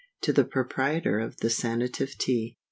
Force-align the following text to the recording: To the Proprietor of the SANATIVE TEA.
To 0.21 0.33
the 0.33 0.43
Proprietor 0.45 1.19
of 1.19 1.37
the 1.41 1.49
SANATIVE 1.51 2.17
TEA. 2.17 2.57